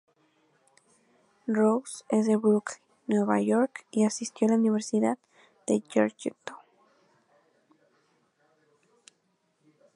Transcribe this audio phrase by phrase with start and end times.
[1.47, 5.19] Rose es de Brooklyn, Nueva York, y asistió a la Universidad
[5.67, 6.57] de Georgetown.